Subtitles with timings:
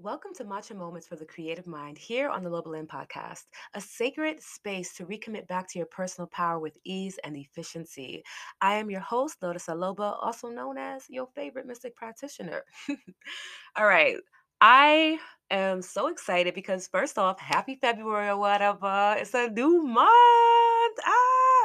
[0.00, 3.80] Welcome to Matcha Moments for the Creative Mind here on the Global In Podcast, a
[3.80, 8.22] sacred space to recommit back to your personal power with ease and efficiency.
[8.60, 12.62] I am your host, Lotus Aloba, also known as your favorite mystic practitioner.
[13.76, 14.14] All right.
[14.60, 15.18] I
[15.50, 19.16] am so excited because, first off, happy February or whatever.
[19.18, 20.98] It's a new month.
[21.04, 21.57] Ah!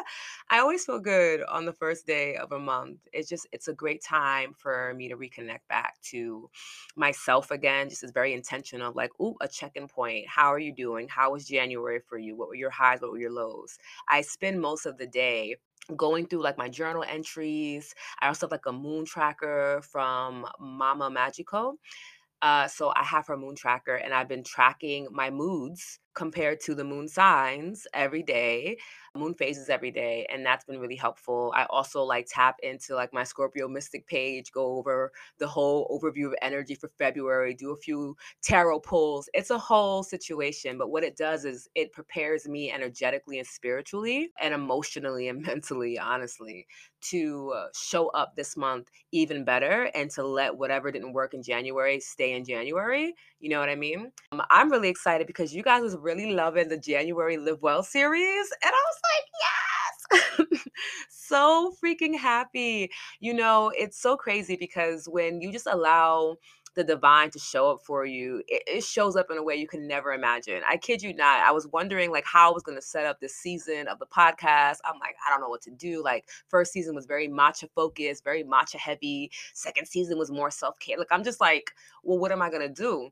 [0.50, 3.00] I always feel good on the first day of a month.
[3.12, 6.50] It's just it's a great time for me to reconnect back to
[6.96, 7.90] myself again.
[7.90, 10.28] Just is very intentional, like, ooh, a check-in point.
[10.28, 11.08] How are you doing?
[11.08, 12.36] How was January for you?
[12.36, 13.02] What were your highs?
[13.02, 13.78] What were your lows?
[14.08, 15.58] I spend most of the day
[15.98, 17.94] going through like my journal entries.
[18.22, 21.78] I also have like a moon tracker from Mama Magico.
[22.42, 26.76] Uh, so I have her moon tracker and I've been tracking my moods compared to
[26.76, 28.78] the moon signs every day
[29.16, 31.54] moon phases every day and that's been really helpful.
[31.56, 36.28] I also like tap into like my scorpio mystic page go over the whole overview
[36.28, 39.30] of energy for february do a few tarot pulls.
[39.34, 44.30] It's a whole situation but what it does is it prepares me energetically and spiritually
[44.42, 46.66] and emotionally and mentally honestly
[47.02, 51.44] to uh, show up this month even better and to let whatever didn't work in
[51.44, 54.12] january stay in january you know what i mean?
[54.32, 58.52] Um, i'm really excited because you guys was really loving the january live well series
[58.64, 60.68] and i was like, yes.
[61.10, 62.92] so freaking happy.
[63.20, 66.38] You know, it's so crazy because when you just allow
[66.76, 69.68] the divine to show up for you, it, it, shows up in a way you
[69.68, 70.64] can never imagine.
[70.68, 71.40] I kid you not.
[71.40, 74.08] I was wondering like how I was going to set up this season of the
[74.08, 74.78] podcast.
[74.84, 76.04] I'm like, I don't know what to do.
[76.04, 79.30] Like first season was very matcha focused, very matcha heavy.
[79.54, 80.98] Second season was more self care.
[80.98, 81.72] Like I'm just like,
[82.04, 83.12] well, what am I going to do?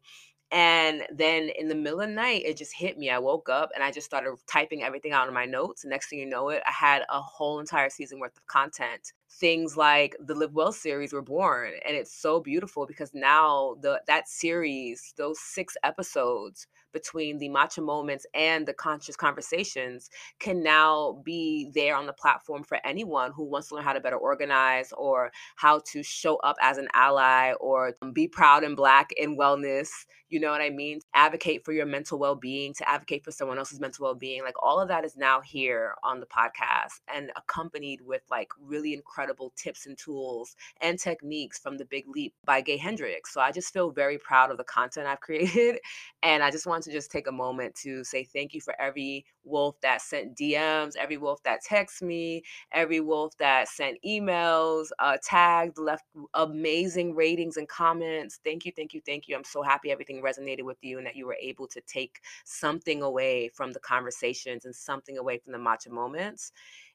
[0.52, 3.09] And then in the middle of the night, it just hit me.
[3.09, 5.85] I woke up and I just started typing everything out in my notes.
[5.85, 9.13] Next thing you know it, I had a whole entire season worth of content.
[9.29, 11.72] Things like the Live Well series were born.
[11.88, 17.84] And it's so beautiful because now the that series, those six episodes between the matcha
[17.84, 23.44] moments and the conscious conversations can now be there on the platform for anyone who
[23.44, 27.53] wants to learn how to better organize or how to show up as an ally
[27.59, 29.90] or be proud and black in wellness
[30.31, 31.02] you know what I mean?
[31.13, 34.44] Advocate for your mental well being, to advocate for someone else's mental well being.
[34.44, 38.94] Like all of that is now here on the podcast and accompanied with like really
[38.94, 43.34] incredible tips and tools and techniques from The Big Leap by Gay Hendricks.
[43.34, 45.79] So I just feel very proud of the content I've created.
[46.23, 49.25] And I just want to just take a moment to say thank you for every
[49.44, 55.18] wolf that sent DMs, every wolf that texted me, every wolf that sent emails, uh,
[55.24, 56.03] tagged, left
[56.34, 58.40] amazing ratings and comments.
[58.44, 59.36] Thank you, thank you, thank you.
[59.36, 63.02] I'm so happy everything resonated with you and that you were able to take something
[63.02, 66.52] away from the conversations and something away from the matcha moments.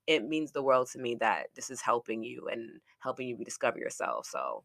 [0.06, 3.78] It means the world to me that this is helping you and helping you rediscover
[3.78, 4.26] yourself.
[4.26, 4.62] So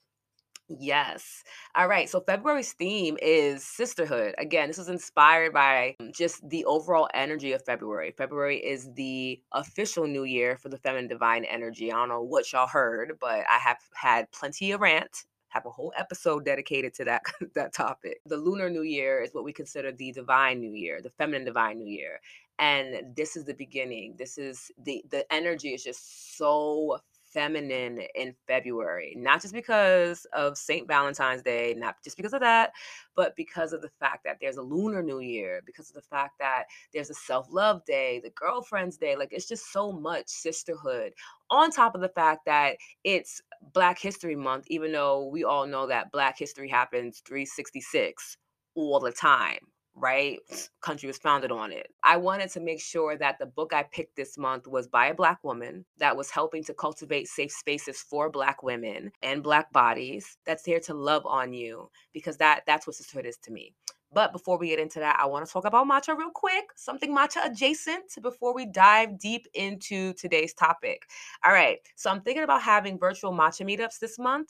[0.79, 1.43] Yes.
[1.75, 2.09] All right.
[2.09, 4.35] So February's theme is sisterhood.
[4.37, 8.11] Again, this was inspired by um, just the overall energy of February.
[8.11, 11.91] February is the official new year for the feminine divine energy.
[11.91, 15.25] I don't know what y'all heard, but I have had plenty of rant.
[15.49, 17.23] Have a whole episode dedicated to that
[17.55, 18.21] that topic.
[18.25, 21.79] The lunar new year is what we consider the divine new year, the feminine divine
[21.79, 22.21] new year.
[22.59, 24.15] And this is the beginning.
[24.17, 26.99] This is the the energy is just so
[27.31, 30.87] feminine in February, not just because of St.
[30.87, 32.71] Valentine's Day, not just because of that,
[33.15, 36.39] but because of the fact that there's a lunar new year, because of the fact
[36.39, 39.15] that there's a self love day, the girlfriend's day.
[39.15, 41.13] Like it's just so much sisterhood.
[41.49, 43.41] On top of the fact that it's
[43.73, 48.37] Black History Month, even though we all know that Black history happens 366
[48.75, 49.59] all the time
[49.95, 50.39] right?
[50.81, 51.87] Country was founded on it.
[52.03, 55.13] I wanted to make sure that the book I picked this month was by a
[55.13, 60.37] Black woman that was helping to cultivate safe spaces for Black women and Black bodies
[60.45, 63.73] that's here to love on you because that that's what sisterhood is to me.
[64.13, 67.15] But before we get into that, I want to talk about matcha real quick, something
[67.15, 71.03] matcha adjacent before we dive deep into today's topic.
[71.45, 74.49] All right, so I'm thinking about having virtual matcha meetups this month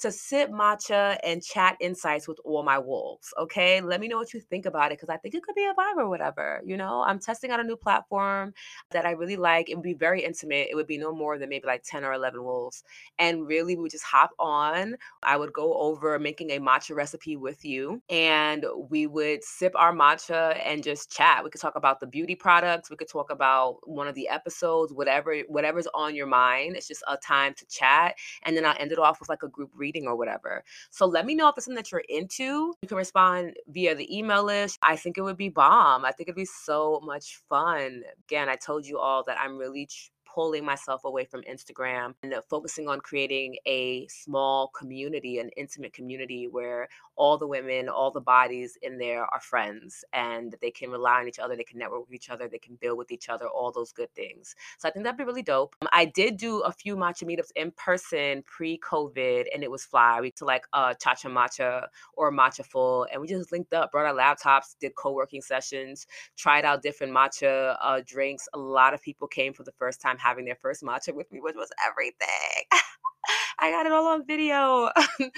[0.00, 3.32] to sip matcha and chat insights with all my wolves.
[3.38, 3.80] Okay.
[3.80, 5.74] Let me know what you think about it because I think it could be a
[5.74, 6.60] vibe or whatever.
[6.64, 8.54] You know, I'm testing out a new platform
[8.90, 9.68] that I really like.
[9.68, 10.68] It would be very intimate.
[10.70, 12.82] It would be no more than maybe like 10 or 11 wolves.
[13.18, 14.96] And really, we would just hop on.
[15.22, 19.94] I would go over making a matcha recipe with you and we would sip our
[19.94, 21.44] matcha and just chat.
[21.44, 22.90] We could talk about the beauty products.
[22.90, 26.76] We could talk about one of the episodes, whatever, whatever's on your mind.
[26.76, 28.14] It's just a time to chat.
[28.44, 30.64] And then I'll end it off with like a group read reading or whatever.
[30.90, 32.74] So let me know if it's something that you're into.
[32.82, 34.78] You can respond via the email list.
[34.82, 36.04] I think it would be bomb.
[36.04, 38.02] I think it'd be so much fun.
[38.28, 39.88] Again, I told you all that I'm really
[40.32, 46.48] pulling myself away from Instagram and focusing on creating a small community, an intimate community
[46.48, 51.20] where all the women, all the bodies in there are friends and they can rely
[51.20, 53.46] on each other, they can network with each other, they can build with each other,
[53.46, 54.54] all those good things.
[54.78, 55.74] So I think that'd be really dope.
[55.92, 60.20] I did do a few matcha meetups in person pre COVID and it was fly.
[60.20, 64.06] We to like uh, Cha Cha Matcha or Matchaful and we just linked up, brought
[64.06, 66.06] our laptops, did co working sessions,
[66.36, 68.48] tried out different matcha uh, drinks.
[68.54, 71.40] A lot of people came for the first time having their first matcha with me,
[71.40, 72.64] which was everything.
[73.58, 74.90] I got it all on video.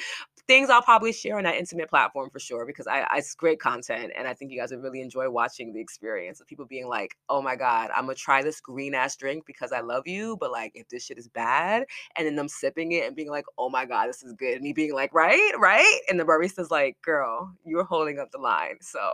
[0.49, 3.61] Things I'll probably share on that intimate platform for sure because I, I, it's great
[3.61, 6.89] content and I think you guys would really enjoy watching the experience of people being
[6.89, 10.37] like, "Oh my god, I'm gonna try this green ass drink because I love you,"
[10.39, 11.87] but like if this shit is bad,
[12.17, 14.63] and then them sipping it and being like, "Oh my god, this is good," and
[14.63, 18.79] me being like, "Right, right," and the barista's like, "Girl, you're holding up the line,"
[18.81, 19.13] so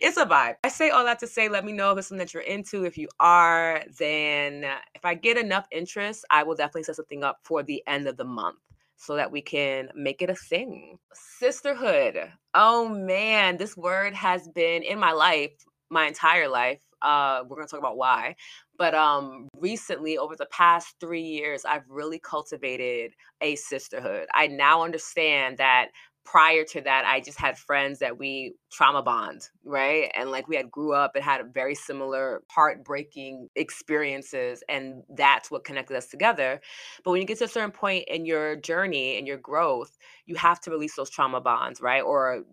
[0.00, 0.56] it's a vibe.
[0.64, 2.84] I say all that to say, let me know if it's something that you're into.
[2.84, 4.64] If you are, then
[4.94, 8.16] if I get enough interest, I will definitely set something up for the end of
[8.16, 8.58] the month
[8.96, 10.98] so that we can make it a thing.
[11.12, 12.30] Sisterhood.
[12.54, 15.52] Oh man, this word has been in my life
[15.92, 16.80] my entire life.
[17.02, 18.34] Uh, we're gonna talk about why.
[18.78, 24.26] But um, recently, over the past three years, I've really cultivated a sisterhood.
[24.34, 25.88] I now understand that
[26.24, 30.56] prior to that i just had friends that we trauma bond right and like we
[30.56, 36.60] had grew up and had very similar heartbreaking experiences and that's what connected us together
[37.04, 40.34] but when you get to a certain point in your journey and your growth you
[40.36, 42.44] have to release those trauma bonds right or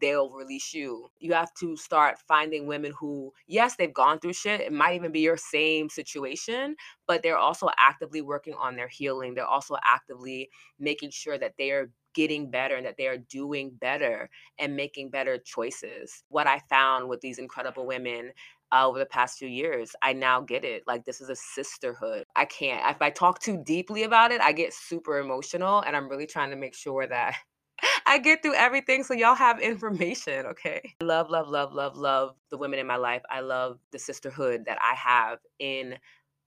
[0.00, 1.10] they'll release you.
[1.18, 4.60] You have to start finding women who, yes, they've gone through shit.
[4.60, 9.34] It might even be your same situation, but they're also actively working on their healing.
[9.34, 13.70] They're also actively making sure that they are getting better and that they are doing
[13.80, 14.28] better
[14.58, 16.24] and making better choices.
[16.30, 18.32] What I found with these incredible women
[18.72, 20.82] uh, over the past few years, I now get it.
[20.84, 22.24] Like, this is a sisterhood.
[22.34, 25.82] I can't, if I talk too deeply about it, I get super emotional.
[25.82, 27.36] And I'm really trying to make sure that
[28.06, 30.96] I get through everything so y'all have information, okay?
[31.00, 33.22] Love, love, love, love, love the women in my life.
[33.30, 35.94] I love the sisterhood that I have in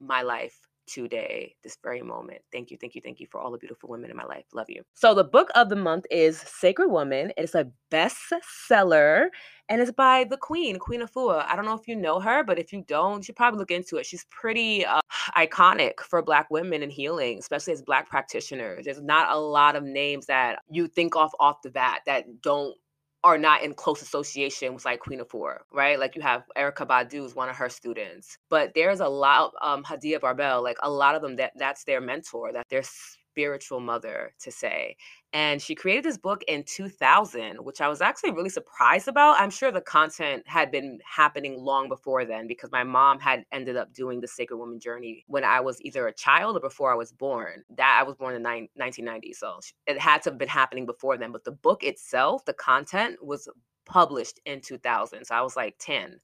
[0.01, 2.41] my life today, this very moment.
[2.51, 4.45] Thank you, thank you, thank you for all the beautiful women in my life.
[4.53, 4.83] Love you.
[4.93, 7.31] So, the book of the month is Sacred Woman.
[7.37, 9.27] It's a bestseller
[9.69, 11.45] and it's by the Queen, Queen Afua.
[11.47, 13.71] I don't know if you know her, but if you don't, you should probably look
[13.71, 14.05] into it.
[14.05, 14.99] She's pretty uh,
[15.37, 18.85] iconic for Black women in healing, especially as Black practitioners.
[18.85, 22.75] There's not a lot of names that you think off off the bat that don't
[23.23, 25.99] are not in close association with like Queen Afua, right?
[25.99, 29.53] Like you have Erykah Badu is one of her students, but there's a lot.
[29.61, 33.79] Um, Hadia Barbel, like a lot of them that that's their mentor, that their spiritual
[33.79, 34.95] mother to say,
[35.33, 39.39] and she created this book in 2000, which I was actually really surprised about.
[39.39, 43.77] I'm sure the content had been happening long before then because my mom had ended
[43.77, 46.95] up doing the Sacred Woman Journey when I was either a child or before I
[46.95, 47.63] was born.
[47.77, 51.31] That I was born in 1990, so it had to have been happening before then.
[51.31, 53.47] But the book itself, the content was
[53.85, 55.25] published in 2000.
[55.25, 56.19] So I was like 10.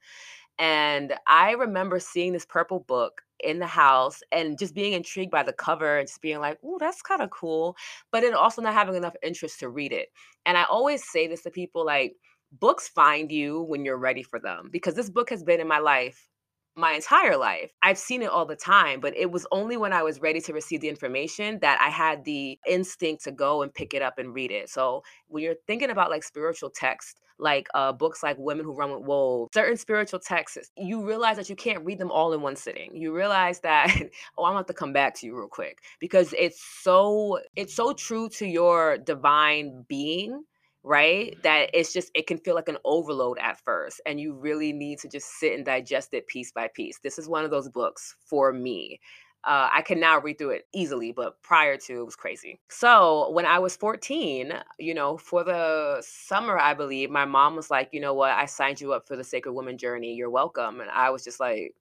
[0.59, 5.43] And I remember seeing this purple book in the house and just being intrigued by
[5.43, 7.75] the cover and just being like, oh, that's kind of cool.
[8.11, 10.09] But then also not having enough interest to read it.
[10.45, 12.15] And I always say this to people like,
[12.51, 15.79] books find you when you're ready for them because this book has been in my
[15.79, 16.29] life
[16.77, 17.71] my entire life.
[17.81, 20.53] I've seen it all the time, but it was only when I was ready to
[20.53, 24.33] receive the information that I had the instinct to go and pick it up and
[24.33, 24.69] read it.
[24.69, 28.91] So when you're thinking about like spiritual texts, like uh, books like Women Who Run
[28.91, 32.55] with Wolves, certain spiritual texts, you realize that you can't read them all in one
[32.55, 32.95] sitting.
[32.95, 33.89] You realize that,
[34.37, 37.75] oh, I'm gonna have to come back to you real quick because it's so it's
[37.75, 40.43] so true to your divine being
[40.87, 41.35] right?
[41.43, 44.99] That it's just, it can feel like an overload at first, and you really need
[44.99, 46.99] to just sit and digest it piece by piece.
[46.99, 48.99] This is one of those books for me.
[49.43, 52.59] Uh, I can now read through it easily, but prior to it was crazy.
[52.69, 57.69] So when I was 14, you know, for the summer, I believe, my mom was
[57.69, 60.15] like, you know what, I signed you up for the Sacred Woman Journey.
[60.15, 60.81] You're welcome.
[60.81, 61.75] And I was just like,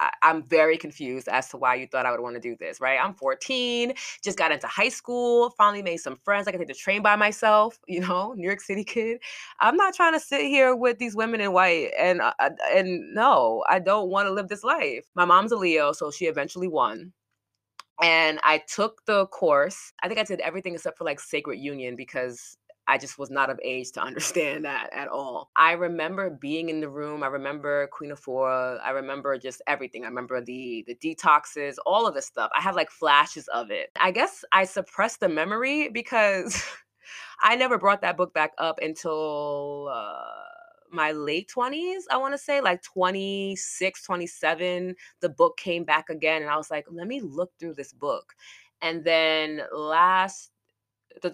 [0.00, 2.80] I, am very confused as to why you thought I would want to do this,
[2.80, 2.98] right?
[3.02, 6.46] I'm 14, just got into high school, finally made some friends.
[6.46, 9.20] I could take the train by myself, you know, New York City kid.
[9.60, 13.14] I'm not trying to sit here with these women in white and uh, uh and
[13.14, 15.06] no, I don't want to live this life.
[15.14, 17.12] My mom's a Leo, so she eventually won.
[18.00, 19.92] And I took the course.
[20.02, 22.56] I think I did everything except for like Sacred Union because
[22.88, 25.50] I just was not of age to understand that at all.
[25.56, 27.22] I remember being in the room.
[27.22, 28.80] I remember Queen Afua.
[28.82, 30.04] I remember just everything.
[30.04, 32.50] I remember the the detoxes, all of this stuff.
[32.56, 33.90] I have like flashes of it.
[34.00, 36.64] I guess I suppressed the memory because
[37.40, 40.48] I never brought that book back up until uh,
[40.90, 46.42] my late 20s, I want to say like 26, 27, the book came back again
[46.42, 48.34] and I was like, let me look through this book.
[48.80, 50.50] And then last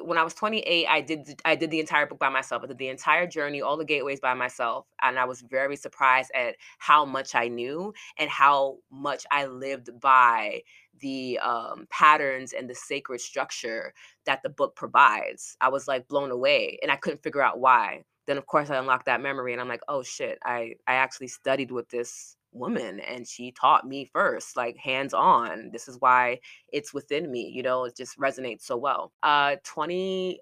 [0.01, 2.63] when I was 28, I did I did the entire book by myself.
[2.63, 6.31] I did the entire journey, all the gateways by myself, and I was very surprised
[6.35, 10.63] at how much I knew and how much I lived by
[11.01, 13.95] the um, patterns and the sacred structure
[14.27, 15.57] that the book provides.
[15.61, 18.05] I was like blown away, and I couldn't figure out why.
[18.27, 21.29] Then, of course, I unlocked that memory, and I'm like, oh shit, I I actually
[21.29, 26.39] studied with this woman and she taught me first like hands on this is why
[26.73, 29.13] it's within me you know it just resonates so well.
[29.23, 30.41] Uh 20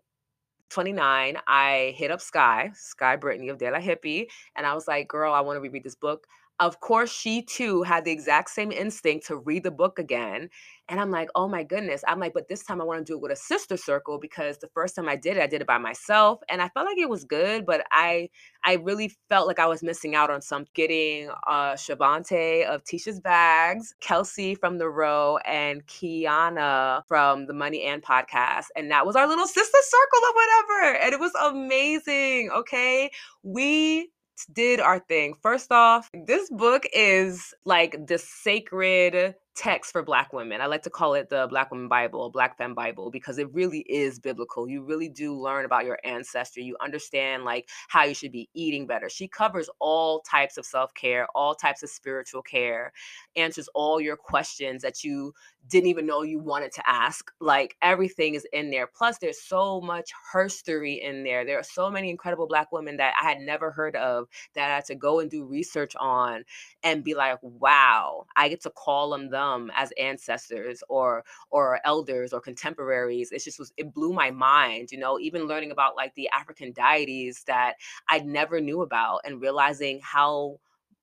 [0.71, 4.27] 29 i hit up sky sky brittany of de la hippie
[4.57, 6.27] and i was like girl i want to reread this book
[6.61, 10.49] of course she too had the exact same instinct to read the book again
[10.93, 12.03] and I'm like, oh my goodness.
[12.07, 14.59] I'm like, but this time I want to do it with a sister circle because
[14.59, 16.41] the first time I did it, I did it by myself.
[16.51, 18.29] And I felt like it was good, but I
[18.65, 23.21] I really felt like I was missing out on some getting uh Shavante of Tisha's
[23.21, 28.67] Bags, Kelsey from the row, and Kiana from the Money and podcast.
[28.77, 30.99] And that was our little sister circle of whatever.
[31.05, 32.51] And it was amazing.
[32.51, 33.11] Okay.
[33.43, 34.11] We
[34.47, 35.35] did our thing.
[35.43, 40.61] First off, this book is like the sacred text for black women.
[40.61, 43.81] I like to call it the Black Woman Bible, Black Femme Bible, because it really
[43.81, 44.69] is biblical.
[44.69, 46.63] You really do learn about your ancestry.
[46.63, 49.11] You understand like how you should be eating better.
[49.11, 52.93] She covers all types of self-care, all types of spiritual care,
[53.37, 55.35] answers all your questions that you
[55.69, 57.31] didn't even know you wanted to ask.
[57.41, 58.87] Like everything is in there.
[58.87, 61.45] Plus, there's so much herstory in there.
[61.45, 64.75] There are so many incredible black women that I had never heard of that I
[64.77, 66.45] had to go and do research on
[66.83, 72.33] and be like, wow, I get to call them them as ancestors or or elders
[72.33, 73.33] or contemporaries.
[73.33, 76.73] It just was it blew my mind, you know, even learning about like the African
[76.73, 77.75] deities that
[78.09, 80.59] I never knew about and realizing how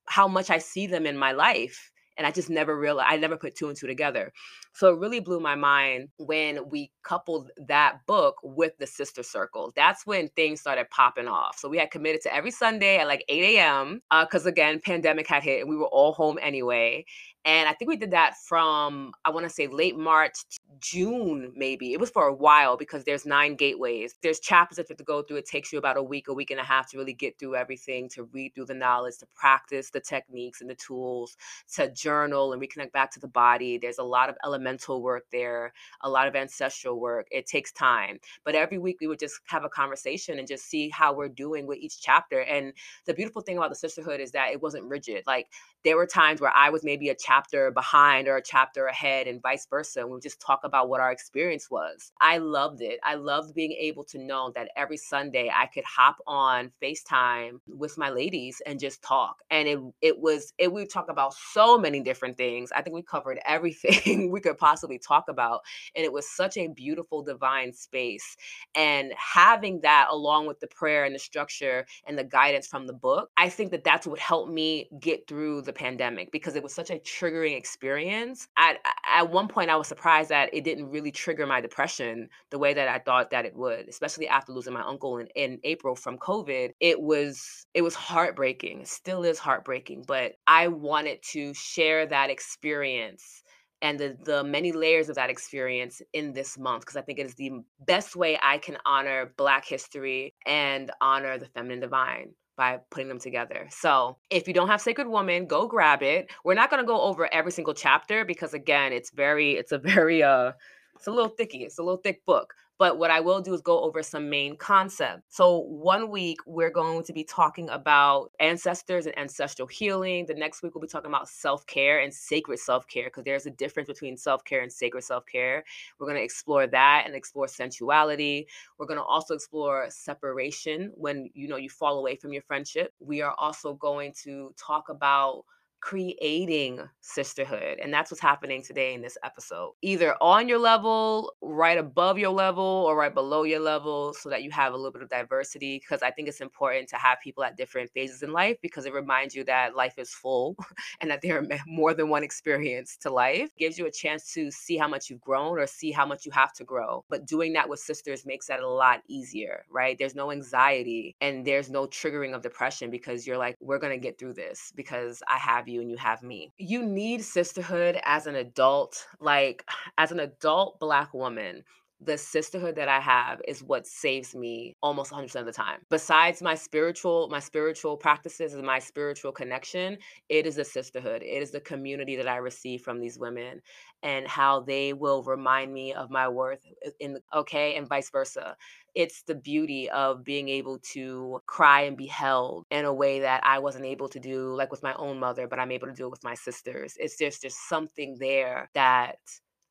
[0.06, 3.38] how much I see them in my life and I just never realized I never
[3.38, 4.32] put two and two together.
[4.74, 9.72] So it really blew my mind when we coupled that book with the sister circle.
[9.76, 11.58] That's when things started popping off.
[11.58, 14.02] So we had committed to every Sunday at like 8 a.m.
[14.12, 17.06] because uh, again, pandemic had hit and we were all home anyway.
[17.46, 20.36] And I think we did that from, I want to say late March,
[20.78, 21.94] June, maybe.
[21.94, 24.14] It was for a while because there's nine gateways.
[24.22, 25.38] There's chapters that you have to go through.
[25.38, 27.56] It takes you about a week, a week and a half to really get through
[27.56, 31.38] everything, to read through the knowledge, to practice the techniques and the tools,
[31.74, 33.78] to journal and reconnect back to the body.
[33.80, 37.28] There's a lot of elemental work there, a lot of ancestral work.
[37.32, 38.20] It takes time.
[38.44, 41.66] But every week we would just have a conversation and just see how we're doing
[41.66, 42.42] with each chapter.
[42.42, 42.74] And
[43.06, 45.24] the beautiful thing about the sisterhood is that it wasn't rigid.
[45.26, 45.48] Like
[45.84, 49.42] there were times where I was maybe a chapter behind or a chapter ahead and
[49.42, 50.02] vice versa.
[50.02, 52.12] And we would just talk about what our experience was.
[52.22, 53.00] I loved it.
[53.04, 57.98] I loved being able to know that every Sunday I could hop on FaceTime with
[57.98, 59.38] my ladies and just talk.
[59.50, 62.72] And it it was it we would talk about so many different things.
[62.72, 65.62] I think we covered everything we could possibly talk about.
[65.96, 68.36] And it was such a beautiful divine space.
[68.76, 72.94] And having that along with the prayer and the structure and the guidance from the
[72.94, 76.74] book, I think that that's what helped me get through the pandemic because it was
[76.74, 78.48] such a triggering experience.
[78.58, 82.74] At one point, I was surprised that it didn't really trigger my depression the way
[82.74, 86.18] that I thought that it would, especially after losing my uncle in, in April from
[86.18, 86.72] COVID.
[86.80, 88.82] It was it was heartbreaking.
[88.82, 93.44] It still is heartbreaking, but I wanted to share that experience
[93.82, 97.26] and the, the many layers of that experience in this month because I think it
[97.26, 97.52] is the
[97.86, 103.20] best way I can honor Black history and honor the feminine divine by putting them
[103.20, 103.68] together.
[103.72, 106.30] So if you don't have Sacred Woman, go grab it.
[106.44, 109.78] We're not going to go over every single chapter because again, it's very, it's a
[109.94, 110.52] very, uh,
[110.94, 111.60] it's a little thicky.
[111.60, 112.54] It's a little thick book.
[112.80, 115.24] But what I will do is go over some main concepts.
[115.36, 120.26] So, one week we're going to be talking about ancestors and ancestral healing.
[120.26, 123.46] The next week we'll be talking about self care and sacred self care because there's
[123.46, 125.66] a difference between self care and sacred self care.
[126.00, 128.48] We're going to explore that and explore sensuality.
[128.78, 132.94] We're going to also explore separation when you know you fall away from your friendship.
[133.02, 135.44] We are also going to talk about
[135.82, 137.80] creating sisterhood.
[137.82, 139.74] And that's what's happening today in this episode.
[139.82, 144.44] Either on your level, right above your level, or right below your level, so that
[144.44, 145.80] you have a little bit of diversity.
[145.80, 148.94] Because I think it's important to have people at different phases in life because it
[148.94, 150.56] reminds you that life is full
[151.02, 153.50] and that there are more than one experience to life.
[153.56, 156.26] It gives you a chance to see how much you've grown or see how much
[156.26, 157.04] you have to grow.
[157.10, 159.98] But doing that with sisters makes that a lot easier, right?
[159.98, 164.04] There's no anxiety and there's no triggering of depression because you're like, we're going to
[164.04, 166.52] get through this because I have you and you have me.
[166.58, 169.66] You need sisterhood as an adult, like
[169.98, 171.64] as an adult black woman.
[172.02, 175.82] the sisterhood that I have is what saves me almost 100% of the time.
[175.90, 179.98] Besides my spiritual my spiritual practices and my spiritual connection,
[180.30, 181.24] it is the sisterhood.
[181.24, 183.62] It is the community that I receive from these women
[184.04, 188.56] and how they will remind me of my worth uh, in okay and vice versa.
[188.96, 193.42] It's the beauty of being able to cry and be held in a way that
[193.46, 196.06] I wasn't able to do like with my own mother, but I'm able to do
[196.06, 196.96] it with my sisters.
[197.00, 199.18] It's just just something there that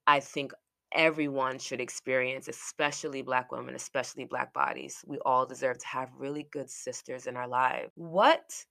[0.06, 0.52] I think
[0.92, 5.04] everyone should experience, especially Black women, especially Black bodies.
[5.06, 7.90] We all deserve to have really good sisters in our lives.
[7.94, 8.64] What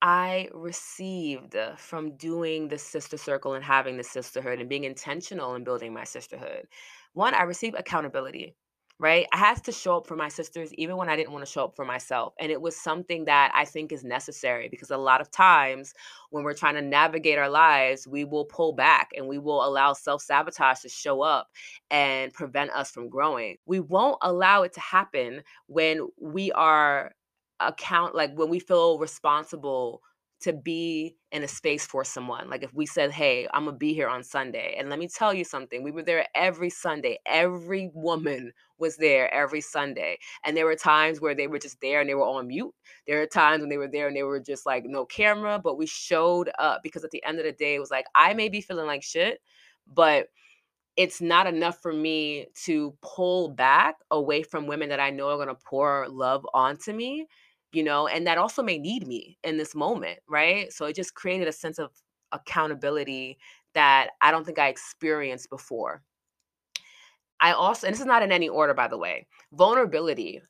[0.00, 5.64] I received from doing the sister circle and having the sisterhood and being intentional in
[5.64, 6.68] building my sisterhood.
[7.14, 8.54] One, I received accountability
[9.00, 9.26] right?
[9.32, 11.64] I had to show up for my sisters even when I didn't want to show
[11.64, 12.34] up for myself.
[12.40, 15.94] And it was something that I think is necessary because a lot of times
[16.30, 19.92] when we're trying to navigate our lives, we will pull back and we will allow
[19.92, 21.48] self sabotage to show up
[21.90, 23.56] and prevent us from growing.
[23.66, 27.12] We won't allow it to happen when we are
[27.60, 30.00] account like when we feel responsible
[30.40, 32.48] to be in a space for someone.
[32.48, 35.34] Like if we said, "Hey, I'm gonna be here on Sunday," and let me tell
[35.34, 37.18] you something, we were there every Sunday.
[37.26, 42.00] Every woman was there every Sunday, and there were times where they were just there
[42.00, 42.74] and they were on mute.
[43.06, 45.76] There were times when they were there and they were just like no camera, but
[45.76, 48.48] we showed up because at the end of the day, it was like I may
[48.48, 49.40] be feeling like shit,
[49.86, 50.28] but
[50.96, 55.46] it's not enough for me to pull back away from women that I know are
[55.46, 57.26] to pour love onto me
[57.72, 60.72] you know, and that also may need me in this moment, right?
[60.72, 61.90] So it just created a sense of
[62.32, 63.38] accountability
[63.74, 66.02] that I don't think I experienced before.
[67.40, 70.42] I also, and this is not in any order, by the way, vulnerability.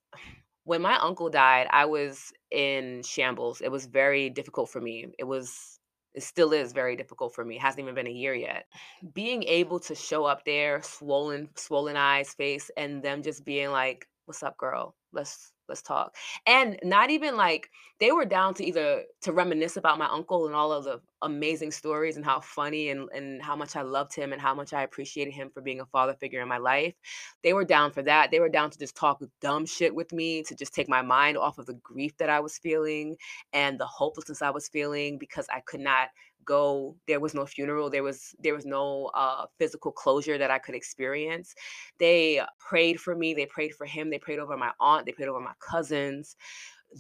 [0.65, 3.61] When my uncle died, I was in shambles.
[3.61, 5.07] It was very difficult for me.
[5.19, 5.81] It was,
[6.15, 7.57] it still is very difficult for me.
[7.57, 8.67] It hasn't even been a year yet.
[9.13, 14.07] Being able to show up there, swollen, swollen eyes, face, and them just being like,
[14.29, 14.95] "What's up, girl?
[15.11, 16.15] Let's let's talk.
[16.47, 20.55] And not even like they were down to either to reminisce about my uncle and
[20.55, 24.33] all of the amazing stories and how funny and, and how much i loved him
[24.35, 26.95] and how much i appreciated him for being a father figure in my life.
[27.43, 28.31] They were down for that.
[28.31, 31.39] They were down to just talk dumb shit with me to just take my mind
[31.39, 33.17] off of the grief that i was feeling
[33.55, 36.09] and the hopelessness i was feeling because i could not
[36.49, 40.59] go there was no funeral there was there was no uh, physical closure that i
[40.59, 41.55] could experience.
[41.99, 45.29] They prayed for me they prayed for him they prayed over my aunt they prayed
[45.29, 46.37] over my cousins.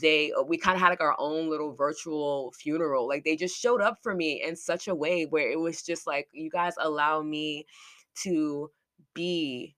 [0.01, 3.59] They uh, we kind of had like our own little virtual funeral like they just
[3.59, 6.75] showed up for me in such a way where it was just like you guys
[6.79, 7.67] allow me
[8.25, 8.71] to
[9.15, 9.78] be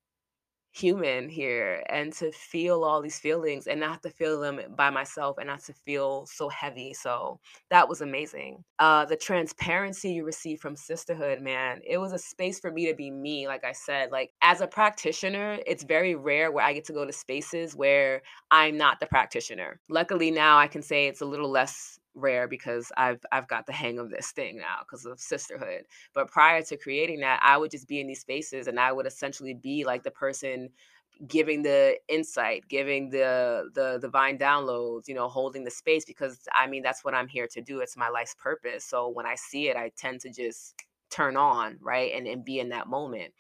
[0.73, 5.37] human here and to feel all these feelings and not to feel them by myself
[5.39, 6.95] and not to feel so heavy.
[6.95, 8.63] So that was amazing.
[8.79, 12.95] Uh the transparency you receive from sisterhood, man, it was a space for me to
[12.95, 14.11] be me, like I said.
[14.13, 18.23] Like as a practitioner, it's very rare where I get to go to spaces where
[18.51, 19.81] I'm not the practitioner.
[19.89, 23.73] Luckily now I can say it's a little less rare because I've I've got the
[23.73, 25.85] hang of this thing now because of sisterhood.
[26.15, 29.07] But prior to creating that, I would just be in these spaces and I would
[29.07, 30.71] essentially be like the person
[31.29, 36.67] giving the insight, giving the the divine downloads, you know, holding the space because I
[36.67, 37.81] mean that's what I'm here to do.
[37.81, 38.85] It's my life's purpose.
[38.85, 40.75] So when I see it, I tend to just
[41.11, 42.13] turn on, right?
[42.15, 43.33] And and be in that moment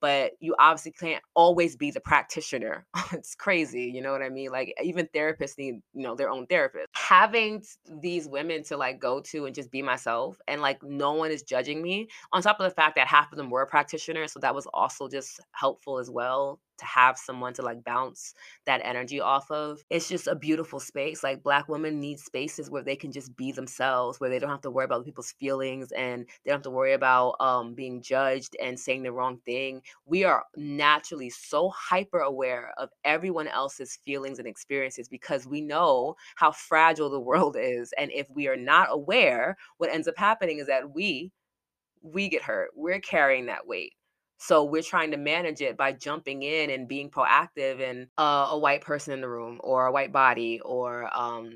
[0.00, 2.86] but you obviously can't always be the practitioner.
[3.12, 4.50] it's crazy, you know what I mean?
[4.50, 6.86] Like even therapists need, you know, their own therapist.
[6.94, 7.64] Having
[8.00, 11.42] these women to like go to and just be myself and like no one is
[11.42, 14.54] judging me on top of the fact that half of them were practitioners, so that
[14.54, 18.34] was also just helpful as well to have someone to like bounce
[18.66, 19.80] that energy off of.
[19.90, 21.22] It's just a beautiful space.
[21.22, 24.60] Like black women need spaces where they can just be themselves, where they don't have
[24.62, 28.56] to worry about people's feelings and they don't have to worry about um, being judged
[28.62, 29.82] and saying the wrong thing.
[30.06, 36.16] We are naturally so hyper aware of everyone else's feelings and experiences because we know
[36.36, 37.92] how fragile the world is.
[37.98, 41.32] And if we are not aware, what ends up happening is that we
[42.02, 42.70] we get hurt.
[42.74, 43.92] We're carrying that weight.
[44.38, 48.58] So we're trying to manage it by jumping in and being proactive and uh, a
[48.58, 51.52] white person in the room or a white body or um,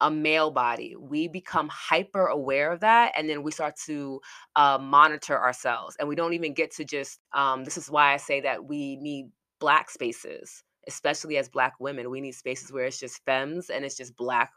[0.00, 0.94] a male body.
[0.98, 4.20] We become hyper aware of that and then we start to
[4.56, 5.96] uh, monitor ourselves.
[5.98, 8.96] And we don't even get to just, um, this is why I say that we
[8.96, 12.10] need black spaces, especially as black women.
[12.10, 14.52] We need spaces where it's just femmes and it's just black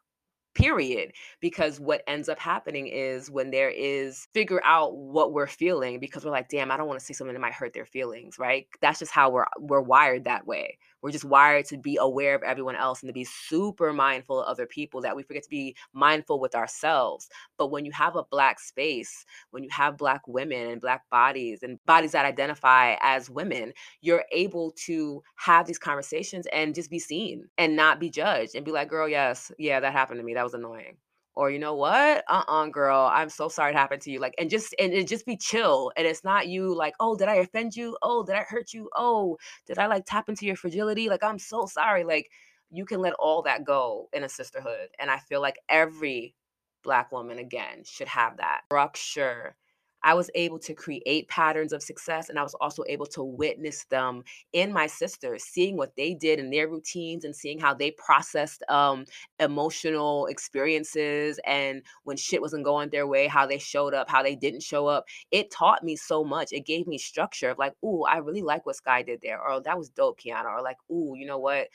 [0.54, 6.00] period because what ends up happening is when there is figure out what we're feeling
[6.00, 8.38] because we're like damn i don't want to say something that might hurt their feelings
[8.40, 8.68] right?
[8.82, 12.44] That's just how we're we're wired that way We're just wired to be aware of
[12.44, 15.76] everyone else and to be super mindful of other people that we forget to be
[15.94, 17.30] mindful with ourselves.
[17.58, 21.64] But when you have a black space, when you have black women and black bodies
[21.64, 27.00] and bodies that identify as women, you're able to have these conversations and just be
[27.00, 30.34] seen and not be judged and be like, girl, yes, yeah, that happened to me.
[30.34, 30.98] That was annoying
[31.36, 32.24] or you know what?
[32.28, 35.26] Uh-uh girl i'm so sorry it happened to you like and just and it just
[35.26, 37.98] be chill and it's not you like oh did i offend you?
[38.02, 38.90] Oh did i hurt you?
[38.96, 41.10] Oh did i like tap into your fragility?
[41.10, 42.30] Like i'm so sorry like
[42.72, 46.36] you can let all that go in a sisterhood and i feel like every
[46.84, 49.56] black woman again should have that structure
[50.04, 53.86] I was able to create patterns of success and I was also able to witness
[53.86, 57.92] them in my sisters, seeing what they did in their routines and seeing how they
[57.92, 59.06] processed um,
[59.40, 64.36] emotional experiences and when shit wasn't going their way, how they showed up, how they
[64.36, 65.06] didn't show up.
[65.32, 66.52] It taught me so much.
[66.52, 69.62] It gave me structure of like, ooh, I really like what Sky did there, or
[69.62, 71.68] that was dope, Kiana, or like, ooh, you know what?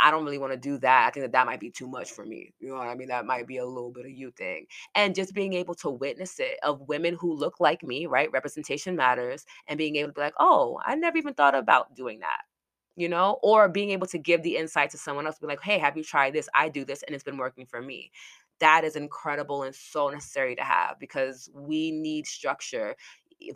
[0.00, 1.06] I don't really want to do that.
[1.06, 2.52] I think that that might be too much for me.
[2.60, 3.08] You know what I mean?
[3.08, 4.66] That might be a little bit of you thing.
[4.94, 8.30] And just being able to witness it of women who look like me, right?
[8.32, 9.44] Representation matters.
[9.66, 12.42] And being able to be like, oh, I never even thought about doing that.
[12.96, 15.78] You know, or being able to give the insight to someone else, be like, hey,
[15.78, 16.48] have you tried this?
[16.52, 18.10] I do this and it's been working for me
[18.60, 22.96] that is incredible and so necessary to have because we need structure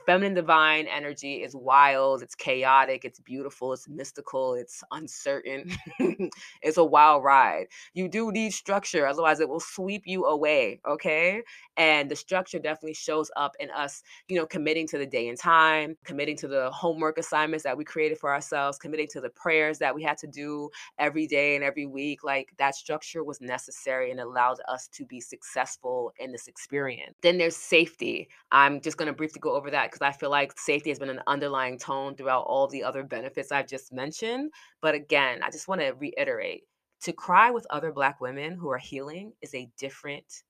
[0.06, 5.70] feminine divine energy is wild, it's chaotic, it's beautiful, it's mystical, it's uncertain.
[6.62, 7.66] it's a wild ride.
[7.94, 10.80] You do need structure, otherwise, it will sweep you away.
[10.88, 11.42] Okay.
[11.76, 15.38] And the structure definitely shows up in us, you know, committing to the day and
[15.38, 19.78] time, committing to the homework assignments that we created for ourselves, committing to the prayers
[19.78, 22.22] that we had to do every day and every week.
[22.22, 27.14] Like that structure was necessary and allowed us to be successful in this experience.
[27.22, 28.28] Then there's safety.
[28.52, 31.10] I'm just going to briefly go over that because I feel like safety has been
[31.10, 34.52] an underlying tone throughout all the other benefits I've just mentioned.
[34.80, 36.64] But again, I just want to reiterate
[37.02, 40.42] to cry with other Black women who are healing is a different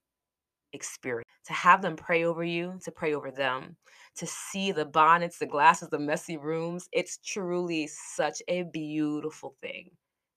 [0.73, 1.27] experience.
[1.47, 3.75] To have them pray over you, to pray over them,
[4.15, 9.89] to see the bonnets, the glasses, the messy rooms, it's truly such a beautiful thing.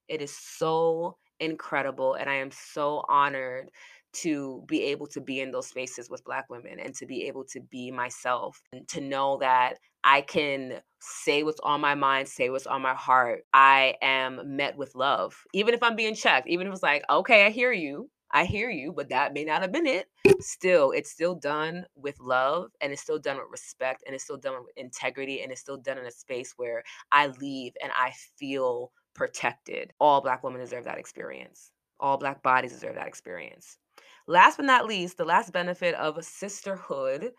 [0.09, 2.15] It is so incredible.
[2.15, 3.71] And I am so honored
[4.15, 7.45] to be able to be in those spaces with Black women and to be able
[7.45, 12.49] to be myself and to know that I can say what's on my mind, say
[12.49, 13.43] what's on my heart.
[13.53, 17.45] I am met with love, even if I'm being checked, even if it's like, okay,
[17.45, 18.09] I hear you.
[18.33, 20.09] I hear you, but that may not have been it.
[20.41, 24.37] Still, it's still done with love and it's still done with respect and it's still
[24.37, 28.13] done with integrity and it's still done in a space where I leave and I
[28.37, 29.93] feel protected.
[30.01, 31.71] All Black women deserve that experience.
[32.01, 33.79] All Black bodies deserve that experience.
[34.27, 37.33] Last but not least, the last benefit of sisterhood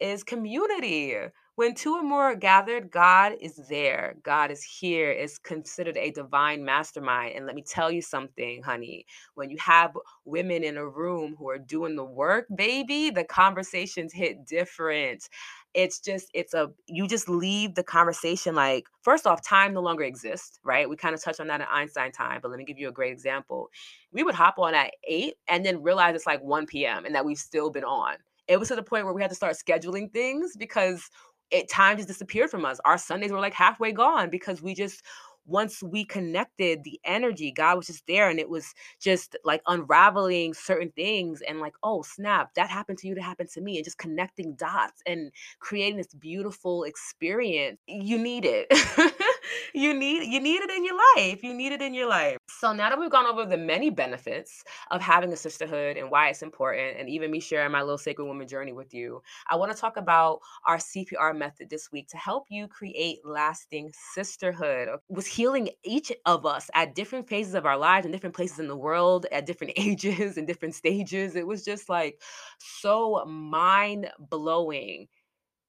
[0.00, 1.16] is community.
[1.56, 4.14] When two or more are gathered, God is there.
[4.22, 5.10] God is here.
[5.10, 7.36] Is considered a divine mastermind.
[7.36, 9.04] And let me tell you something, honey.
[9.34, 9.92] When you have
[10.24, 15.28] women in a room who are doing the work, baby, the conversations hit different
[15.74, 20.02] it's just it's a you just leave the conversation like first off time no longer
[20.02, 20.88] exists right?
[20.88, 22.92] We kind of touched on that in einstein time but let me give you a
[22.92, 23.68] great example.
[24.12, 27.24] We would hop on at 8 and then realize it's like 1 p.m and that
[27.24, 28.16] we've still been on.
[28.48, 31.08] It was to the point where we had to start scheduling things because
[31.50, 32.80] it time just disappeared from us.
[32.84, 35.02] Our sundays were like halfway gone because we just
[35.50, 40.54] once we connected the energy god was just there and it was just like unraveling
[40.54, 43.84] certain things and like oh snap that happened to you that happened to me and
[43.84, 48.66] just connecting dots and creating this beautiful experience you need it
[49.74, 52.36] you need you need it in your life you need it in your life.
[52.48, 56.28] So now that we've gone over the many benefits of having a sisterhood and why
[56.28, 59.72] it's important and even me sharing my little sacred woman journey with you i want
[59.72, 65.26] to talk about our cpr method this week to help you create lasting sisterhood was
[65.26, 68.76] healing each of us at different phases of our lives and different places in the
[68.76, 71.36] world at different ages and different stages.
[71.36, 72.20] It was just like
[72.58, 75.08] so mind blowing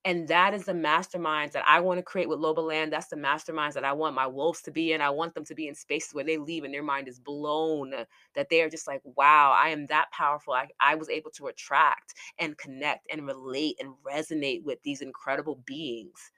[0.04, 2.92] and that is the masterminds that I want to create with Loba Land.
[2.92, 5.02] That's the masterminds that I want my wolves to be in.
[5.02, 7.94] I want them to be in spaces where they leave and their mind is blown,
[8.34, 10.54] that they are just like, wow, I am that powerful.
[10.54, 15.62] I, I was able to attract and connect and relate and resonate with these incredible
[15.66, 16.32] beings,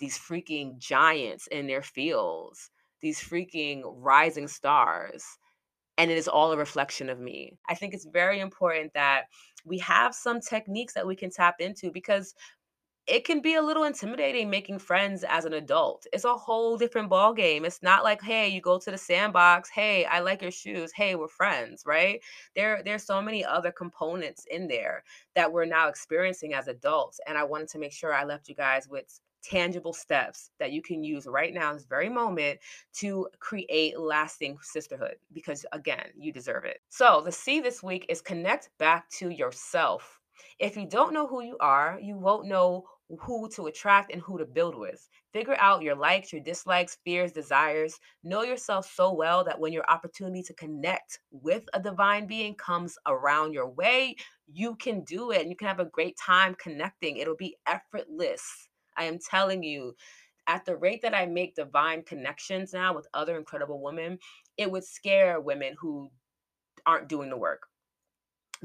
[0.00, 5.24] these freaking giants in their fields, these freaking rising stars.
[5.98, 7.58] And it is all a reflection of me.
[7.68, 9.24] I think it's very important that
[9.64, 12.34] we have some techniques that we can tap into because
[13.08, 16.06] it can be a little intimidating making friends as an adult.
[16.12, 17.64] It's a whole different ball game.
[17.64, 21.14] It's not like, hey, you go to the sandbox, hey, I like your shoes, hey,
[21.14, 22.20] we're friends, right?
[22.54, 27.38] There there's so many other components in there that we're now experiencing as adults and
[27.38, 31.02] I wanted to make sure I left you guys with tangible steps that you can
[31.02, 32.58] use right now, this very moment,
[32.92, 36.80] to create lasting sisterhood because, again, you deserve it.
[36.88, 40.20] So, the C this week is connect back to yourself.
[40.58, 42.84] If you don't know who you are, you won't know
[43.20, 45.08] who to attract and who to build with.
[45.32, 47.98] Figure out your likes, your dislikes, fears, desires.
[48.22, 52.96] Know yourself so well that when your opportunity to connect with a divine being comes
[53.06, 54.16] around your way,
[54.46, 57.16] you can do it and you can have a great time connecting.
[57.16, 58.68] It'll be effortless.
[58.96, 59.94] I am telling you,
[60.46, 64.18] at the rate that I make divine connections now with other incredible women,
[64.56, 66.10] it would scare women who
[66.86, 67.62] aren't doing the work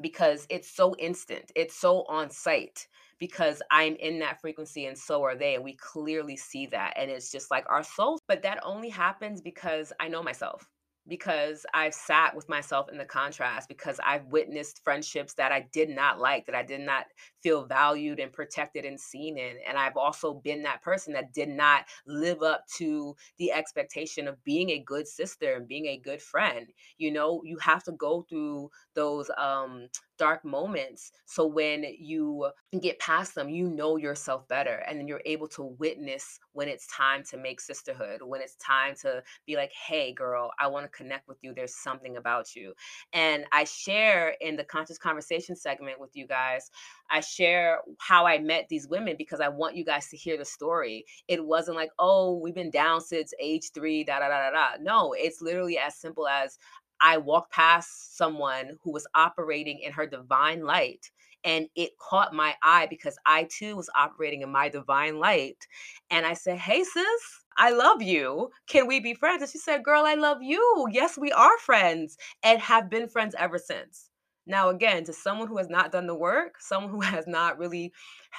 [0.01, 2.87] because it's so instant, it's so on site
[3.19, 5.55] because I'm in that frequency and so are they.
[5.55, 6.93] And we clearly see that.
[6.97, 8.19] And it's just like our souls.
[8.27, 10.67] But that only happens because I know myself
[11.07, 15.89] because I've sat with myself in the contrast, because I've witnessed friendships that I did
[15.89, 17.05] not like, that I did not
[17.43, 19.57] feel valued and protected and seen in.
[19.67, 24.43] And I've also been that person that did not live up to the expectation of
[24.43, 26.67] being a good sister and being a good friend.
[26.97, 32.47] You know, you have to go through those um dark moments so when you
[32.81, 36.85] get past them you know yourself better and then you're able to witness when it's
[36.87, 40.97] time to make sisterhood when it's time to be like hey girl i want to
[40.97, 42.73] connect with you there's something about you
[43.13, 46.69] and i share in the conscious conversation segment with you guys
[47.13, 50.45] I share how I met these women because I want you guys to hear the
[50.45, 51.05] story.
[51.27, 54.67] It wasn't like, oh, we've been down since age three, da da da da da.
[54.81, 56.57] No, it's literally as simple as
[57.01, 61.11] I walked past someone who was operating in her divine light
[61.43, 65.67] and it caught my eye because I too was operating in my divine light.
[66.09, 68.49] And I said, Hey, sis, I love you.
[68.67, 69.41] Can we be friends?
[69.43, 70.87] And she said, Girl, I love you.
[70.91, 74.09] Yes, we are friends and have been friends ever since.
[74.45, 77.93] Now, again, to someone who has not done the work, someone who has not really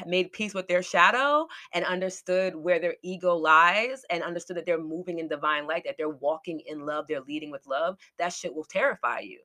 [0.06, 4.82] made peace with their shadow and understood where their ego lies and understood that they're
[4.82, 8.54] moving in divine light, that they're walking in love, they're leading with love, that shit
[8.54, 9.40] will terrify you.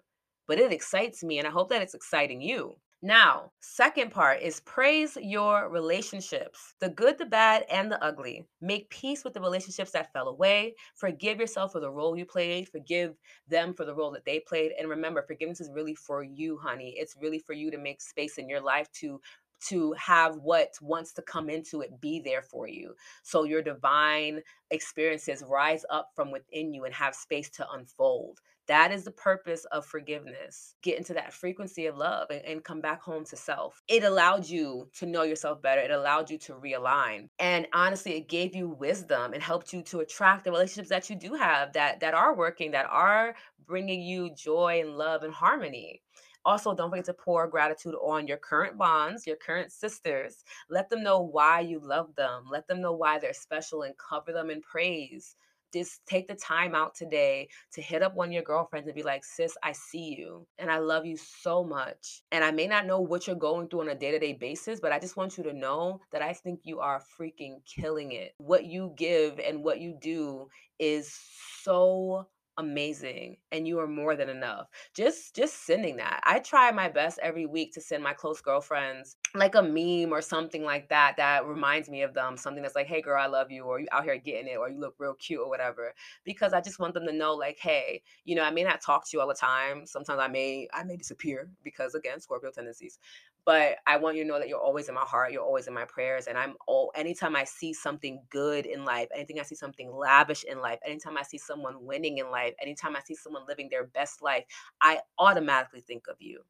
[0.47, 2.75] But it excites me, and I hope that it's exciting you.
[3.01, 8.45] Now, second part is praise your relationships the good, the bad, and the ugly.
[8.59, 10.75] Make peace with the relationships that fell away.
[10.95, 12.67] Forgive yourself for the role you played.
[12.67, 13.15] Forgive
[13.47, 14.73] them for the role that they played.
[14.77, 16.93] And remember, forgiveness is really for you, honey.
[16.97, 19.21] It's really for you to make space in your life to
[19.67, 22.95] to have what wants to come into it be there for you.
[23.23, 28.39] So your divine experiences rise up from within you and have space to unfold.
[28.69, 30.75] That is the purpose of forgiveness.
[30.83, 33.81] Get into that frequency of love and, and, come back home to self.
[33.87, 35.81] It allowed you to know yourself better.
[35.81, 37.29] It allowed you to realign.
[37.39, 41.15] And honestly, it gave you wisdom and helped you to attract the relationships that you
[41.15, 43.33] do have that that are working, that are
[43.65, 46.03] bringing you joy and love and harmony.
[46.45, 50.43] Also, don't forget to pour gratitude on your current bonds, your current sisters.
[50.69, 52.45] Let them know why you love them.
[52.49, 55.35] Let them know why they're special and cover them in praise
[55.73, 59.03] just take the time out today to hit up one of your girlfriends and be
[59.03, 62.21] like, sis, I see you and I love you so much.
[62.31, 64.79] And I may not know what you're going through on a day to day basis,
[64.79, 68.33] but I just want you to know that I think you are freaking killing it.
[68.37, 70.47] What you give and what you do
[70.79, 71.17] is
[71.63, 72.27] so
[72.59, 77.17] amazing and you are more than enough just just sending that i try my best
[77.23, 81.45] every week to send my close girlfriends like a meme or something like that that
[81.45, 84.03] reminds me of them something that's like hey girl i love you or you out
[84.03, 87.05] here getting it or you look real cute or whatever because i just want them
[87.05, 89.85] to know like hey you know i may not talk to you all the time
[89.85, 92.97] sometimes i may i may disappear because again scorpio tendencies
[93.45, 95.31] but I want you to know that you're always in my heart.
[95.31, 96.27] You're always in my prayers.
[96.27, 100.43] And I'm all, anytime I see something good in life, anything I see something lavish
[100.43, 103.85] in life, anytime I see someone winning in life, anytime I see someone living their
[103.85, 104.43] best life,
[104.81, 106.41] I automatically think of you.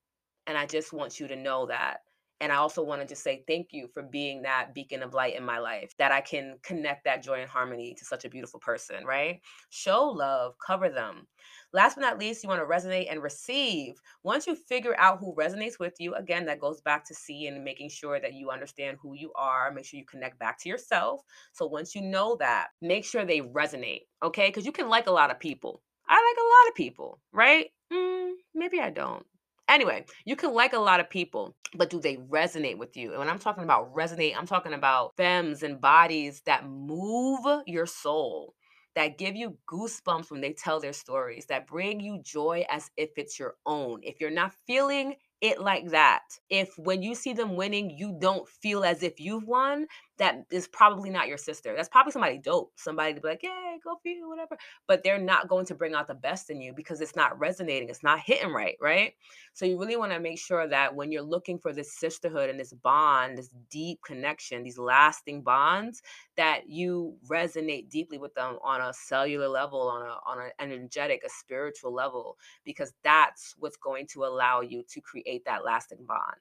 [0.45, 2.01] And I just want you to know that.
[2.41, 5.36] And I also want to just say thank you for being that beacon of light
[5.36, 8.60] in my life, that I can connect that joy and harmony to such a beautiful
[8.60, 9.41] person, right?
[9.69, 11.28] Show love, cover them.
[11.73, 13.95] Last but not least, you want to resonate and receive.
[14.23, 17.89] Once you figure out who resonates with you, again, that goes back to and making
[17.89, 19.71] sure that you understand who you are.
[19.71, 21.21] Make sure you connect back to yourself.
[21.54, 24.47] So once you know that, make sure they resonate, okay?
[24.47, 25.82] Because you can like a lot of people.
[26.08, 27.67] I like a lot of people, right?
[27.93, 29.25] Mm, maybe I don't.
[29.69, 33.12] Anyway, you can like a lot of people, but do they resonate with you?
[33.12, 37.86] And when I'm talking about resonate, I'm talking about femmes and bodies that move your
[37.86, 38.55] soul,
[38.95, 43.12] that give you goosebumps when they tell their stories, that bring you joy as if
[43.15, 44.01] it's your own.
[44.03, 46.23] If you're not feeling it like that.
[46.49, 50.67] If when you see them winning, you don't feel as if you've won, that is
[50.67, 51.73] probably not your sister.
[51.75, 55.17] That's probably somebody dope, somebody to be like, "Yeah, go for you, whatever." But they're
[55.17, 58.19] not going to bring out the best in you because it's not resonating, it's not
[58.19, 59.13] hitting right, right?
[59.54, 62.60] So you really want to make sure that when you're looking for this sisterhood and
[62.60, 66.02] this bond, this deep connection, these lasting bonds,
[66.36, 71.21] that you resonate deeply with them on a cellular level, on a on an energetic,
[71.25, 76.37] a spiritual level, because that's what's going to allow you to create that lasting bond.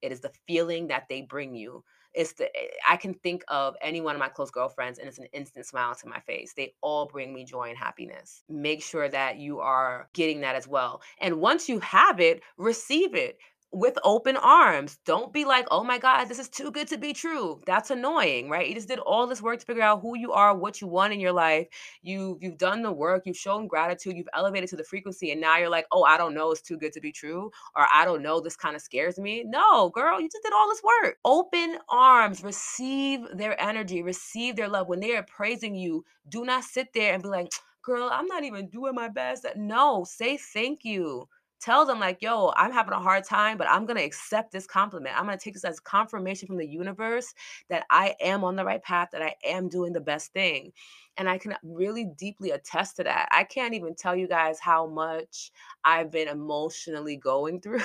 [0.00, 3.74] It is the feeling that they bring you it's the eh, I can think of
[3.80, 6.52] any one of my close girlfriends and it's an instant smile to my face.
[6.54, 8.42] They all bring me joy and happiness.
[8.48, 11.02] Make sure that you are getting that as well.
[11.20, 13.38] And once you have it, receive it
[13.72, 14.98] with open arms.
[15.06, 17.60] Don't be like, oh my God, this is too good to be true.
[17.66, 18.68] That's annoying, right?
[18.68, 21.14] You just did all this work to figure out who you are, what you want
[21.14, 21.68] in your life.
[22.02, 25.56] You you've done the work, you've shown gratitude, you've elevated to the frequency, and now
[25.56, 28.22] you're like, oh, I don't know, it's too good to be true, or I don't
[28.22, 29.42] know, this kind of scares me.
[29.46, 31.16] No, girl, you just did all this work.
[31.24, 34.88] Open arms, receive their energy, receive their love.
[34.88, 38.44] When they are praising you, do not sit there and be like, girl, I'm not
[38.44, 39.46] even doing my best.
[39.56, 41.28] No, say thank you
[41.62, 44.66] tell them like yo i'm having a hard time but i'm going to accept this
[44.66, 45.16] compliment.
[45.16, 47.32] I'm going to take this as confirmation from the universe
[47.68, 50.72] that i am on the right path that i am doing the best thing.
[51.16, 53.28] And i can really deeply attest to that.
[53.30, 55.52] I can't even tell you guys how much
[55.84, 57.80] i've been emotionally going through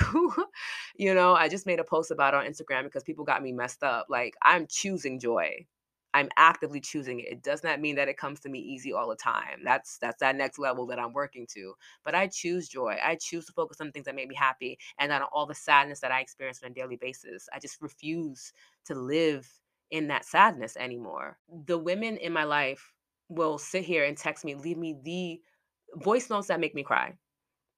[0.96, 1.34] you know?
[1.34, 4.06] I just made a post about on instagram because people got me messed up.
[4.08, 5.66] Like i'm choosing joy
[6.18, 7.26] I'm actively choosing it.
[7.30, 9.60] It does not mean that it comes to me easy all the time.
[9.64, 11.74] That's that's that next level that I'm working to.
[12.04, 12.96] But I choose joy.
[13.02, 15.54] I choose to focus on things that make me happy and not on all the
[15.54, 17.48] sadness that I experience on a daily basis.
[17.54, 18.52] I just refuse
[18.86, 19.48] to live
[19.92, 21.38] in that sadness anymore.
[21.66, 22.92] The women in my life
[23.28, 25.40] will sit here and text me, leave me the
[26.02, 27.14] voice notes that make me cry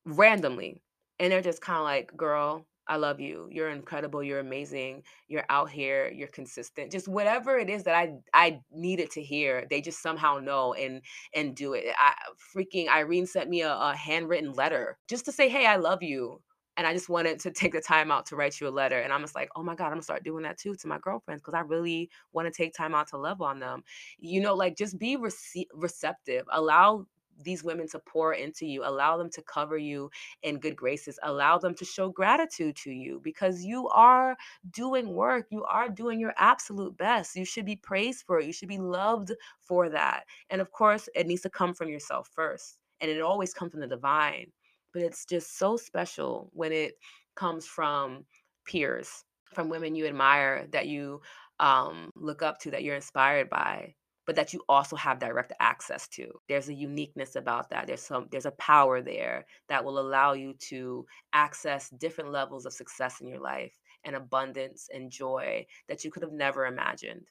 [0.07, 0.83] randomly.
[1.19, 3.49] And they're just kind of like, girl, I love you.
[3.51, 4.23] You're incredible.
[4.23, 5.05] You're amazing.
[5.29, 6.11] You're out here.
[6.11, 6.93] You're consistent.
[6.93, 11.03] Just whatever it is that I I needed to hear, they just somehow know and
[11.35, 11.87] and do it.
[11.99, 12.15] I
[12.55, 16.43] freaking Irene sent me a, a handwritten letter just to say, "Hey, I love you."
[16.77, 18.99] And I just wanted to take the time out to write you a letter.
[19.01, 20.99] And I'm just like, oh my God, I'm gonna start doing that too to my
[20.99, 23.83] girlfriends because I really want to take time out to love on them.
[24.19, 26.45] You know, like just be rece- receptive.
[26.53, 27.07] Allow
[27.43, 30.11] these women to pour into you, allow them to cover you
[30.43, 34.37] in good graces, allow them to show gratitude to you because you are
[34.71, 37.37] doing work, you are doing your absolute best.
[37.37, 40.25] You should be praised for it, you should be loved for that.
[40.51, 43.81] And of course, it needs to come from yourself first, and it always comes from
[43.81, 44.47] the divine.
[44.93, 46.95] But it's just so special when it
[47.37, 48.25] comes from
[48.67, 49.25] peers,
[49.55, 51.21] from women you admire that you
[51.61, 53.95] um, look up to, that you're inspired by
[54.31, 56.31] but that you also have direct access to.
[56.49, 57.89] There's a uniqueness about that.
[57.89, 62.73] There's some there's a power there that will allow you to access different levels of
[62.73, 63.73] success in your life
[64.05, 67.27] and abundance and joy that you could have never imagined.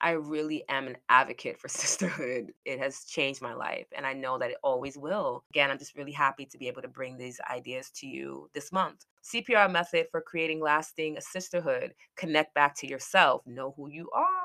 [0.00, 2.54] I really am an advocate for sisterhood.
[2.64, 5.44] It has changed my life, and I know that it always will.
[5.50, 8.72] Again, I'm just really happy to be able to bring these ideas to you this
[8.72, 9.04] month.
[9.22, 11.92] CPR method for creating lasting sisterhood.
[12.16, 13.42] Connect back to yourself.
[13.46, 14.43] Know who you are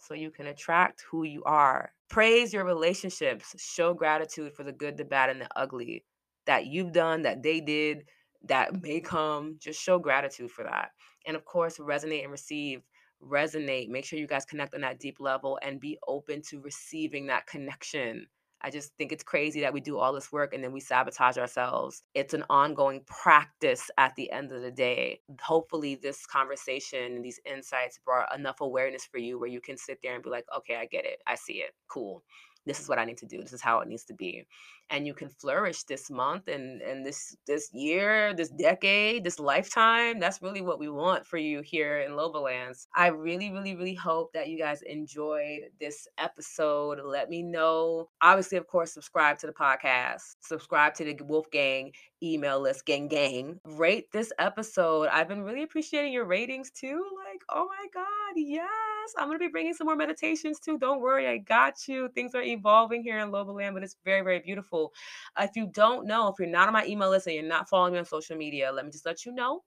[0.00, 1.92] so you can attract who you are.
[2.08, 3.54] Praise your relationships.
[3.58, 6.04] Show gratitude for the good, the bad, and the ugly
[6.46, 8.04] that you've done, that they did,
[8.44, 9.56] that may come.
[9.58, 10.90] Just show gratitude for that.
[11.26, 12.82] And of course, resonate and receive.
[13.22, 13.88] Resonate.
[13.88, 17.46] Make sure you guys connect on that deep level and be open to receiving that
[17.46, 18.26] connection
[18.62, 21.38] I just think it's crazy that we do all this work and then we sabotage
[21.38, 22.02] ourselves.
[22.14, 25.20] It's an ongoing practice at the end of the day.
[25.42, 29.98] Hopefully, this conversation and these insights brought enough awareness for you where you can sit
[30.02, 31.20] there and be like, okay, I get it.
[31.26, 31.72] I see it.
[31.88, 32.22] Cool
[32.66, 33.40] this is what I need to do.
[33.40, 34.46] This is how it needs to be.
[34.90, 40.18] And you can flourish this month and and this this year, this decade, this lifetime.
[40.18, 42.86] That's really what we want for you here in Lobalands.
[42.94, 47.00] I really, really, really hope that you guys enjoyed this episode.
[47.04, 48.08] Let me know.
[48.20, 50.36] Obviously, of course, subscribe to the podcast.
[50.40, 51.92] Subscribe to the Wolfgang
[52.22, 53.60] email list, gang gang.
[53.64, 55.08] Rate this episode.
[55.08, 57.04] I've been really appreciating your ratings too.
[57.24, 58.89] Like, oh my God, yes.
[59.18, 60.78] I'm gonna be bringing some more meditations too.
[60.78, 62.08] Don't worry, I got you.
[62.14, 64.92] Things are evolving here in Lobaland, but it's very, very beautiful.
[65.38, 67.92] If you don't know, if you're not on my email list and you're not following
[67.94, 69.62] me on social media, let me just let you know.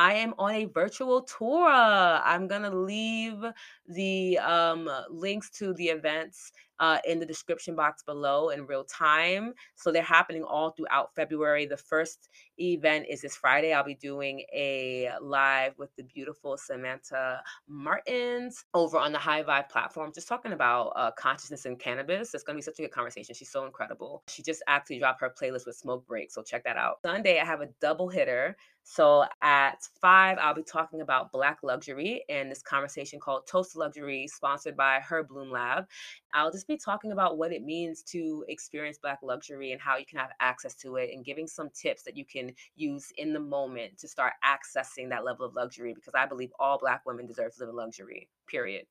[0.00, 1.68] I am on a virtual tour.
[1.68, 3.44] I'm going to leave
[3.86, 9.52] the um, links to the events uh, in the description box below in real time.
[9.74, 11.66] So they're happening all throughout February.
[11.66, 13.74] The first event is this Friday.
[13.74, 19.68] I'll be doing a live with the beautiful Samantha Martins over on the High Vibe
[19.68, 22.32] platform, just talking about uh, consciousness and cannabis.
[22.32, 23.34] It's going to be such a good conversation.
[23.34, 24.22] She's so incredible.
[24.28, 27.00] She just actually dropped her playlist with Smoke Break, so check that out.
[27.04, 28.56] Sunday, I have a double hitter.
[28.92, 34.26] So at five, I'll be talking about Black luxury and this conversation called Toast Luxury,
[34.26, 35.86] sponsored by Her Bloom Lab.
[36.34, 40.04] I'll just be talking about what it means to experience Black luxury and how you
[40.04, 43.38] can have access to it and giving some tips that you can use in the
[43.38, 47.54] moment to start accessing that level of luxury because I believe all Black women deserve
[47.54, 48.86] to live in luxury, period.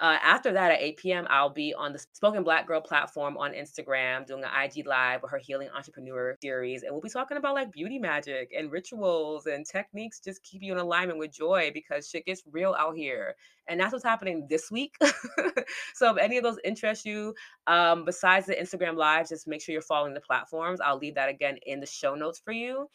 [0.00, 3.52] Uh, after that, at 8 p.m., I'll be on the Spoken Black Girl platform on
[3.52, 6.82] Instagram doing an IG live with her Healing Entrepreneur series.
[6.82, 10.72] And we'll be talking about like beauty magic and rituals and techniques just keep you
[10.72, 13.34] in alignment with joy because shit gets real out here.
[13.68, 14.96] And that's what's happening this week.
[15.94, 17.34] so if any of those interest you,
[17.66, 20.80] um, besides the Instagram lives, just make sure you're following the platforms.
[20.80, 22.88] I'll leave that again in the show notes for you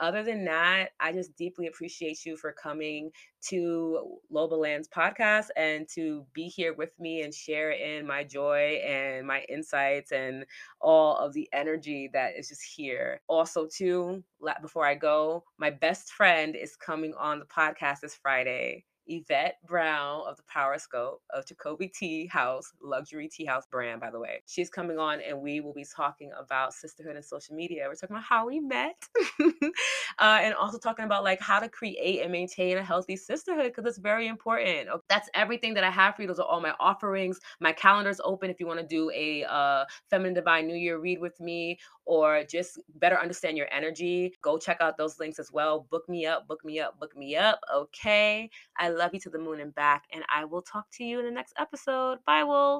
[0.00, 3.10] other than that, I just deeply appreciate you for coming
[3.48, 8.80] to Loba Lands podcast and to be here with me and share in my joy
[8.84, 10.44] and my insights and
[10.80, 13.20] all of the energy that is just here.
[13.28, 14.24] Also, too,
[14.62, 18.84] before I go, my best friend is coming on the podcast this Friday.
[19.10, 24.10] Yvette Brown of the Power Scope of Jacoby Tea House, luxury tea house brand, by
[24.10, 24.42] the way.
[24.46, 27.86] She's coming on and we will be talking about sisterhood and social media.
[27.88, 29.08] We're talking about how we met
[29.40, 33.84] uh, and also talking about like how to create and maintain a healthy sisterhood because
[33.84, 34.88] it's very important.
[35.08, 36.28] That's everything that I have for you.
[36.28, 37.40] Those are all my offerings.
[37.58, 41.20] My calendar's open if you want to do a uh, Feminine Divine New Year read
[41.20, 41.78] with me
[42.10, 44.34] or just better understand your energy.
[44.42, 45.86] Go check out those links as well.
[45.92, 47.60] Book me up, book me up, book me up.
[47.72, 48.50] Okay.
[48.76, 50.06] I love you to the moon and back.
[50.12, 52.18] And I will talk to you in the next episode.
[52.26, 52.78] Bye, Wolves.